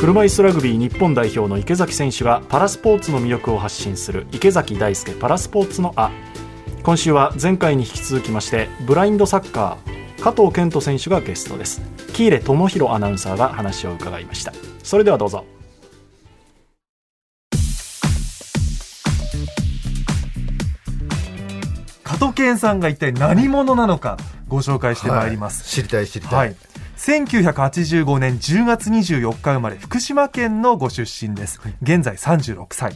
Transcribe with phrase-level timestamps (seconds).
[0.00, 6.10] 車椅子ラグビー日本代表の池崎選手がパラスポーツの魅力を発信する池崎大輔パラスポーツのあ。
[6.82, 11.82] 今週は前回に引き続きましてブラインドサッカー加藤健人選手がゲストです。
[12.14, 14.54] 喜入智弘アナウンサーが話を伺いました。
[14.82, 15.44] それではどうぞ。
[22.04, 24.16] 加藤健さんが一体何者なのか
[24.48, 26.56] ご紹介してまいります、知りたい知りたい、はい、
[27.00, 31.58] 1985年10月24日生まれ福島県のご出身です。
[31.80, 32.92] 現在36歳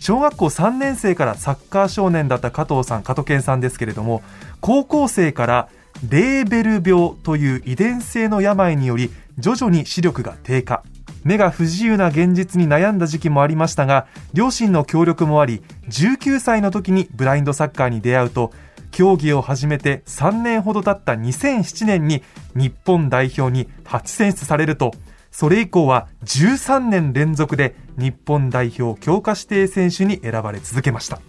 [0.00, 4.22] 小学校3年生からサッカー少年だった加藤さん加藤健さんですけれども
[4.60, 5.68] 高校生から
[6.10, 10.82] レーベル病という遺伝性の病により徐々に視力が低下。
[11.22, 18.52] 目が不自由な現実に悩んだ時期もありましたが両親の協力もあり19歳の時にブラインドサッカーに出会うと
[18.90, 22.22] 競技を始めて3年ほど経った2007年に
[22.54, 24.92] 日本代表に初選出されると
[25.30, 31.20] それ以降は13年連続で日本代表強化指定選手に選ばれ続けました。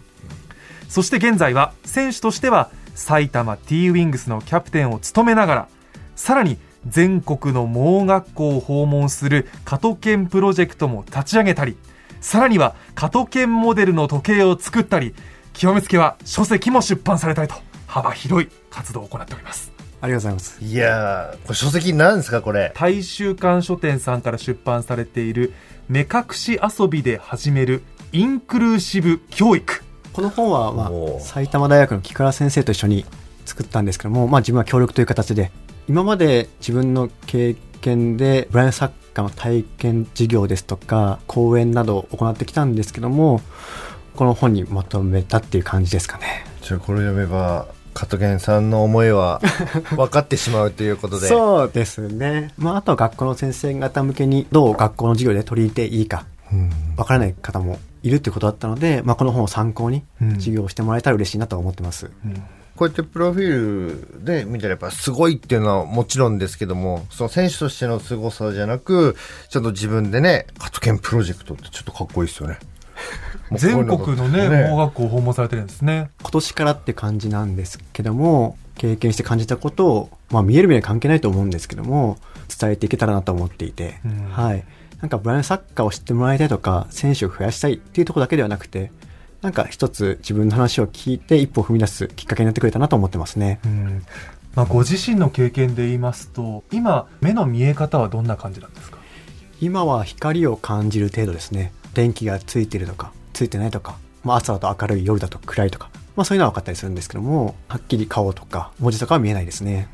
[0.90, 5.70] そして現在は選手としては埼玉 T ウィングスのキャプテンを務めながら
[6.16, 6.58] さらに
[6.88, 11.78] 全国の盲学校を訪問する加藤研プロジェクトも立ち上げたり
[12.22, 15.14] さらには加藤研モデルの時計を作ったり
[15.54, 17.56] 極めつけは書籍も出版されたりと
[17.88, 19.72] 幅広い活動を行っております。
[20.02, 20.64] ありがとうございます。
[20.64, 22.72] いやーこれ書籍なんですかこれ？
[22.76, 25.54] 大衆館書店さんから出版されている
[25.90, 29.84] 目隠し遊びで始めるインクルーシブ教育。
[30.14, 33.06] この本は、まあ、埼玉大学の木倉先生と一緒に
[33.46, 35.52] 作ったんですけども、まあ、自分は協力という形で、
[35.88, 43.42] 今まで自分の経験で、ブラインドサッカーの体験授業ですとか、講演などを行ってきたんですけども、
[44.20, 46.44] この本にまとめたっていう感じですかね。
[46.62, 49.40] じゃあこれ読めば加藤健さんの思いは
[49.96, 52.54] 分かってしまうということでそうですね。
[52.58, 62.12] まあ、あとは学校の先生方向けにどう学校の授業で取り入れていいか、うんわからない方もいるってことだったので、まあ、この本を参考にうん授業をしてもらえたら嬉しいなと思ってます。
[62.76, 69.16] こうやってプロフィールで見たらやっぱすごいっていうのはもちろんですけども、その選手としての凄さじゃなく、
[69.48, 72.60] ちゃんと自分でね、加藤健プロジェクトってちょっとかっこいいですよね。
[73.54, 82.18] 全国のね盲学校を訪問されてるんですね今年からって感じなんですけども、経験して感じたことを、まあ見える目には関係ないと思うんですけども、
[82.60, 84.64] 伝えていけたらなと思っていて、うんはい。
[85.02, 88.92] なんかブラインドサッカーを知ってもらいたいとか、選手を増やしたいっていうところだけではなくて、
[89.42, 93.60] なんか一つ自分の話を聞いて一歩踏み出すきっかけになってくれたなと思ってますね。
[93.66, 94.06] うん
[94.56, 98.98] まあ、ご自身の経験で言いますと今目の見え方はどんな感じなんですか？
[99.62, 101.72] 今は光を感じる程度ですね。
[101.94, 109.88] 電気がついてるとか、ついてないとか、まあ朝だと明るい、夜だと暗いとか、まあそういうのは分かったりするんですけども、はっきり顔とか文字とかは見えないですね。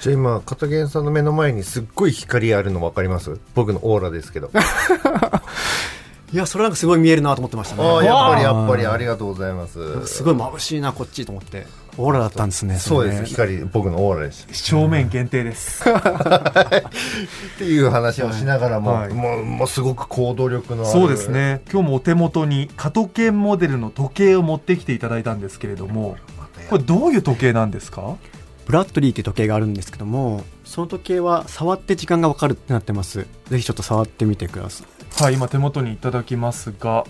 [0.00, 3.38] じゃあ今、加藤健さんの目の前にすっごい光あるの分かります？
[3.54, 4.50] 僕のオーラですけど。
[6.32, 7.82] いや、それなんかすごい見えるなと思ってましたね。
[7.82, 10.06] ああ、やっぱりやっぱりあありがとうございます。
[10.06, 11.66] すごい眩しいな、こっちと思って。
[11.98, 12.78] オーラだったんですね。
[12.78, 14.46] そうです、れね光、僕のオーラです。
[14.52, 15.92] 正面限定です、っ
[17.58, 20.92] ていう話をしながらも、はいもう、もうすごく行動力のある。
[20.92, 21.30] そうです。
[21.30, 26.16] ね今日もお手元に加藤研モデルの時計を持ってきていただいたんですけれども
[26.68, 28.16] これどういう時計なんですか？
[28.66, 33.26] ブラッドリーっていう時計があるんですけども、その時計は触って時間がわかるってなってます。
[33.48, 34.86] ぜひちょっと触ってみてください。
[35.18, 37.06] はい今手元にいただきますが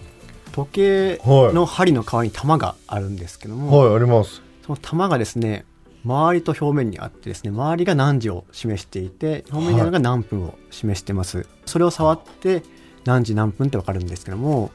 [0.53, 4.43] 時計の針の側に玉があるんですけども、はい、あります。
[4.65, 5.67] その玉がですね、
[6.05, 11.47] 周りと表面にあってですね、周りが何時を示していて、表面にあるのが何分を示してます。
[11.67, 12.63] それを触って
[13.05, 14.71] 何時何分ってわかるんですけども、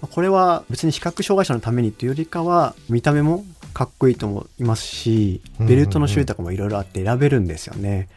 [0.00, 8.08] まあこれは別に視覚障害者のためにというよりかは、見た目もかっこいいと思いますし、ベルトの種類とかもいろいろあって選べるんですよね。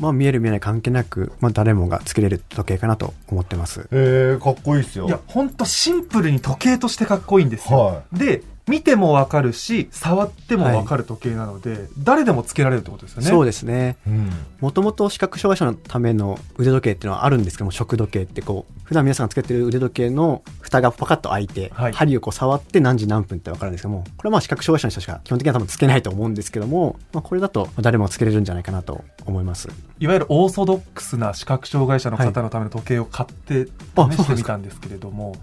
[0.00, 3.88] まあ見える見えない関係なく、まあ誰もがつけれる時計かなと思ってます。
[3.90, 5.06] えー、かっこいいっすよ。
[5.06, 13.96] いやほんとシンプルに時計としてかっこいいんですよ、はで見てもわかるし触ってもわかる時計なので、誰でもつけられるってことですよねそうですね。
[14.06, 14.30] うん。
[14.60, 29.68] もともと視覚障害者のための腕時計っていうのはあるんですけども、食時計ってこう、普段皆さんがつけてる腕時計の蓋がパカッと開いて、はい針をこう触って何時何分ってわかるんですけども、これはまあ視覚障害者の人しか基本的には多分つけないと思うんですけども、まあ、これだと誰もつけれるんじゃないかなと思います。
[30.00, 35.36] いわゆるオーソドックスな視覚障害者の方のための時計を買ってあ試してみたんですけれども、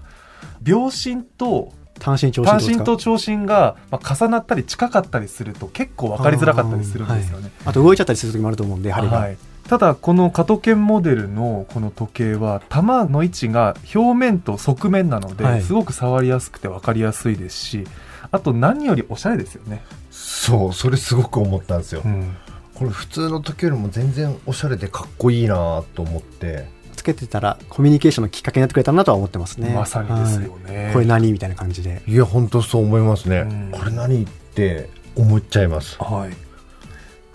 [0.61, 1.71] 秒針と
[2.03, 2.77] 単身長身単ですか？
[2.79, 7.49] 身と長身がまあ重なったり近かったりすると結構分かりづらかったりするんですよね。
[7.65, 9.17] あと動いちゃったりする時もあると思うんで、針が。
[9.17, 9.37] はい、
[9.69, 17.87] ただこの加藤研モデルのこの時計は玉の位置が表面と側面なので、はいすごく触りやすくて分かりやすいですし
[18.31, 19.81] あと何よりおしゃれですよね。
[20.11, 22.01] そう、それすごく思ったんですよ。
[22.03, 22.35] うん
[22.73, 26.67] これ普通の時よりも全然おしゃれでかっこいいなと思って。
[27.03, 29.73] つつけてたらコミュニケーションのきっかけになってくれたなとは思ってますね。
[29.73, 30.93] まさにですよね、はい。
[30.93, 32.01] これ何みたいな感じで。
[32.07, 33.39] いや、本当そう思いますね。
[33.39, 33.71] うん。
[33.71, 35.97] これ何って思っちゃいます。
[36.01, 36.29] は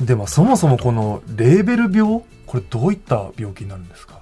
[0.00, 0.04] い。
[0.04, 4.20] でもそもそもこのレーベル病これどういった病気になるんですか？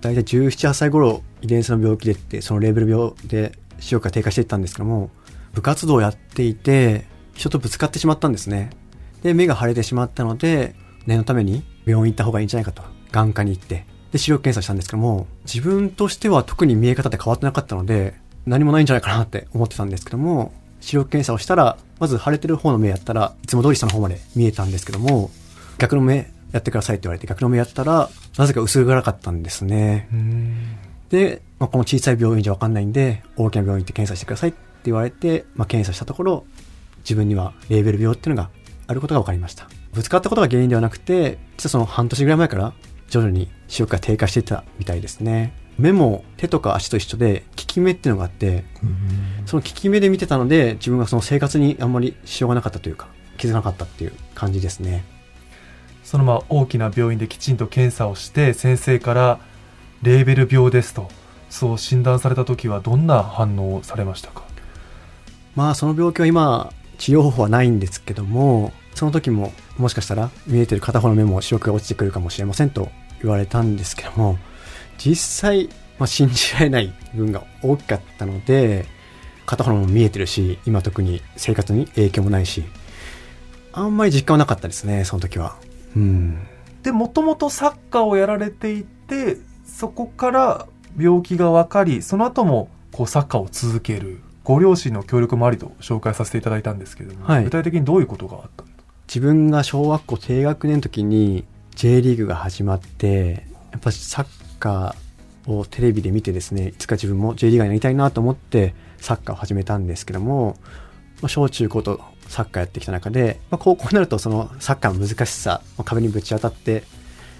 [0.00, 5.10] 大体17、8歳頃遺伝子の病気でってそのレーベル病で視力が低下していったんですけども
[5.52, 7.04] 部活動をやっていて
[7.34, 8.70] 人とぶつかってしまったんですね。
[9.22, 12.82] で目が腫れてしまったので念のために病院行った方がいいんじゃないかと。
[13.10, 18.14] 眼科に行ってで視力検査したんですけども自分としては特に見え方って変わってなかったので
[18.46, 25.30] 何もないんじゃないかなって思ってたんですけども視力検査をしたらまず腫れてる方の目やったらいつも通り下の方まで見えたんですけども
[25.78, 30.08] 逆の目やってくださいって言われて逆の目やったらなぜか薄暗かったんですね
[31.10, 36.46] で、まあ、この小さい病院じゃわかんないんで、大きな病院行って検査してくださいって言われて、まあ、検査したところ、
[37.00, 38.50] 自分にはレーベル病っていうのが
[38.86, 39.68] あることが分かりました。
[39.92, 42.72] ぶつかったことが原因ではなくて、実はその半年ぐらい前から
[43.10, 45.52] 徐々に視力が低下してたみたいですね。
[45.78, 48.64] 目も手とか足と一緒で、効き目っていうのがあって、
[49.46, 55.04] その効き目で見てたので、自分がその生活にあんまり支障がなかったというか、気づかなかったっていう感じですね。
[56.02, 59.38] そのまあ大きな病院できちんと検査をして先生から
[60.02, 61.08] レーベル病ですと
[61.50, 64.42] そう診断された時はどんな反応をされましたか？
[65.54, 72.90] まあその病気は今治療方法はないんですけどもその時ももしかしたら見えてる片方の目も視力が落ちてくるかもしれませんと
[73.22, 74.36] 言われたんですけども
[74.98, 78.84] 実際、まあ、信じられない部分が大きかったので
[79.46, 82.62] 片方の目も見えてるし今特に生活に影響もないし
[83.72, 85.56] あんまり実感はなかったですねその時は。
[85.96, 86.46] うん。
[86.82, 90.66] でもともとサッカーをやられていてそこから
[90.98, 94.20] 病気が分かりその後もこうサッカーを続ける。
[94.42, 97.44] ご両親の協力もありと紹介させていただいたんですけれども、はい。
[97.44, 98.64] 具体的にどういうことがあった
[99.10, 104.26] 自分が小学校低学年の時に J リーグが始まってやっぱサッ
[104.60, 110.56] カーをテレビで見てですねいつか自分も J リーガーになりたいなと思ってサッカーを始めたんですけども、
[111.22, 116.84] まあ、小中高とサッカーやってきた中で、まあ、高校になるとそのサッカーの難しさ、ま壁にぶち当たって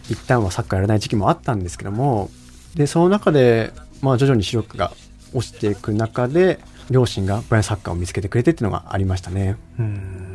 [0.09, 2.31] 一旦はサッカーやらない時期もあったんですけども
[2.75, 3.73] でその中で、
[4.03, 4.91] まあ、徐々に視力が
[5.33, 6.59] 落ちていく中で
[6.91, 9.57] 両親がブラインサッカーを見つけてくれてっていうのがありましたね。
[9.79, 10.30] うん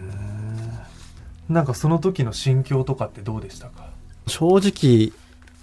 [1.50, 3.90] なんかその時の心境とかってどうでしたか？
[4.28, 5.12] 正直、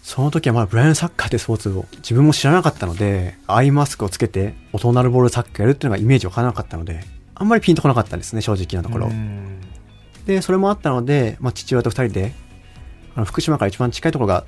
[0.03, 9.11] その時はまだブラインドサッカーってスポーツを自分も知らなかったので、アイマスクをつけて音鳴るボールサッカーやるっていうのがイメージわからなかったので、あんまりピンとこなかったんですね、正直なところ。
[10.27, 12.33] で、それもあったので、まあ、父親と二人で、
[13.17, 14.45] あの福島から一番近いところが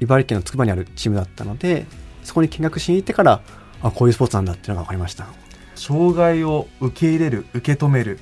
[0.00, 1.86] 茨城県のつくばにあるチームだったので、
[2.24, 3.42] そこに見学しに行ってから、
[3.82, 5.26] あ、こういうスポーツなんだっていうのが分かりました。
[5.74, 8.18] 障害を受け入れる受け止める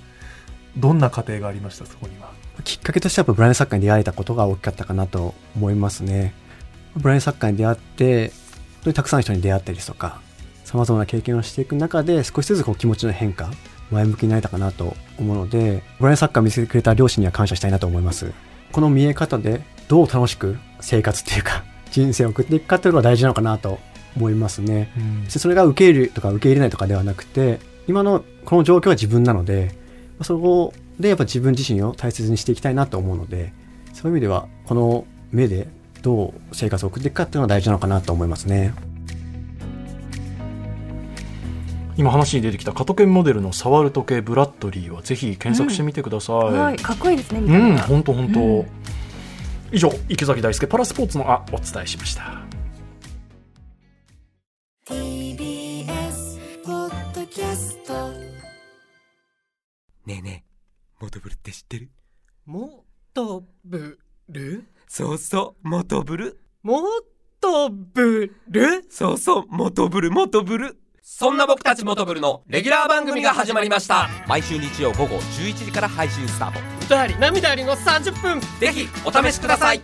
[0.77, 1.87] どんな過程がありました？
[1.87, 2.33] そこには
[2.69, 6.35] きっかけとしてはブラインドサッカーに出会えたことが大きかったかなと思いますね。
[6.95, 8.35] ブラインドサッカーに出会って、本
[8.85, 10.21] 当にたくさんの人に出会ったりですとか、
[10.65, 13.51] 様々な経験をしていく中で少しずつこう気持ちの変化、
[13.91, 18.35] 前向きになれたかなと思うので、ブラインドサッカーを見つけてくれた両親には感謝したいなと思います。
[18.71, 23.79] この見え方でどう楽しく生活っていうか、 人生を送っていくかっていうのが大事なのかなと
[24.15, 24.91] 思いますね。
[25.25, 29.75] そしてそれが受け入れるとか受け入れないとかではなくて、今のこの状況は自分なので、
[30.21, 33.53] そこでやっぱ自分自身を大切にしていきたいなと思うので、
[33.93, 35.69] そういう意味では、この目で
[36.03, 38.75] どう生活を送っていくかっていうのが大事なのかなと思いますね。
[41.99, 48.67] 今話に出てきた加藤犬モデルの触る時計ブラッドリーはぜひ検索してみてください、はい、かっこいいですね、見うん、本当本当、うん。
[49.73, 52.38] 以上池崎大輔パラスポーツのあお伝えしました
[61.69, 61.91] ってる？
[62.47, 63.99] もとぶ
[64.31, 64.65] る？
[64.89, 66.81] そうそうモトブルも
[67.41, 68.87] とぶる？
[68.89, 74.09] そうそうモトブルモトブルそんな僕たちモトブルのレギュラー番組が始まりました。
[74.27, 76.61] 毎週日曜午後11時から配信スタート。
[76.87, 78.41] 歌あり涙ありの30分。
[78.61, 79.83] ぜひお試しください